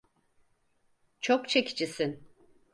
[1.21, 2.27] Çok çekicisin.